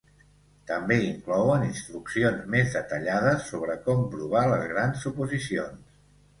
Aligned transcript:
També 0.69 0.95
inclouen 1.07 1.65
instruccions 1.67 2.49
més 2.55 2.73
detallades 2.79 3.47
sobre 3.53 3.79
com 3.87 4.03
provar 4.17 4.45
les 4.57 4.69
grans 4.75 5.07
suposicions. 5.09 5.97